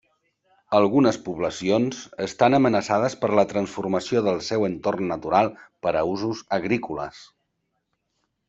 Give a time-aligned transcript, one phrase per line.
[0.77, 5.53] Algunes poblacions estan amenaçades per la transformació del seu entorn natural
[5.87, 7.25] per a usos agrícoles.